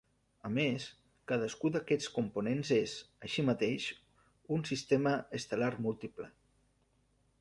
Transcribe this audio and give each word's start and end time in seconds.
A 0.47 0.49
més, 0.53 0.85
cadascú 1.31 1.69
d'aquests 1.75 2.07
components 2.15 2.71
és, 2.77 2.95
així 3.27 3.45
mateix, 3.53 3.85
un 4.57 4.65
sistema 4.71 5.13
estel·lar 5.41 5.73
múltiple. 5.89 6.31